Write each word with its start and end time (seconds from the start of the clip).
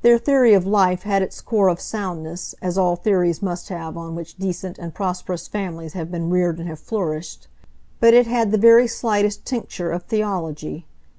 Their 0.00 0.16
theory 0.16 0.54
of 0.54 0.64
life 0.66 1.02
had 1.02 1.20
its 1.20 1.42
core 1.42 1.68
of 1.68 1.78
soundness, 1.78 2.54
as 2.62 2.78
all 2.78 2.96
theories 2.96 3.42
must 3.42 3.68
have 3.68 3.98
on 3.98 4.14
which 4.14 4.38
decent 4.38 4.78
and 4.78 4.94
prosperous 4.94 5.46
families 5.46 5.92
have 5.92 6.10
been 6.10 6.30
reared 6.30 6.58
and 6.58 6.66
have 6.70 6.80
flourished; 6.80 7.48
but 8.00 8.14
it 8.14 8.26
had 8.26 8.50
the 8.50 8.56
very 8.56 8.86
slightest 8.86 9.44
tincture 9.44 9.90
of 9.92 10.04
theology. 10.04 10.86